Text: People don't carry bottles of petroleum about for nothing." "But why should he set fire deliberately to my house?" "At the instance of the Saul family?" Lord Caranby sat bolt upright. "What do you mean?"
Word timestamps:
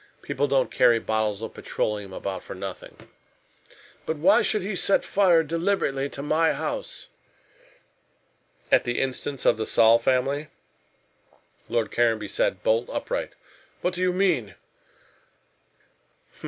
People 0.23 0.47
don't 0.47 0.71
carry 0.71 0.97
bottles 0.97 1.43
of 1.43 1.53
petroleum 1.53 2.11
about 2.11 2.41
for 2.41 2.55
nothing." 2.55 3.07
"But 4.07 4.17
why 4.17 4.41
should 4.41 4.63
he 4.63 4.75
set 4.75 5.03
fire 5.05 5.43
deliberately 5.43 6.09
to 6.09 6.23
my 6.23 6.53
house?" 6.53 7.09
"At 8.71 8.83
the 8.83 8.99
instance 8.99 9.45
of 9.45 9.57
the 9.57 9.67
Saul 9.67 9.99
family?" 9.99 10.47
Lord 11.69 11.91
Caranby 11.91 12.29
sat 12.29 12.63
bolt 12.63 12.89
upright. 12.89 13.33
"What 13.81 13.93
do 13.93 14.01
you 14.01 14.11
mean?" 14.11 14.55